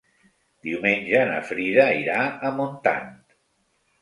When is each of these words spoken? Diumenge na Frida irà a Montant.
Diumenge 0.67 1.21
na 1.31 1.35
Frida 1.49 1.85
irà 1.99 2.17
a 2.49 2.53
Montant. 2.61 3.15